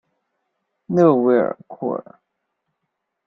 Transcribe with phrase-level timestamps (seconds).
[0.87, 2.19] 勒韦尔库尔。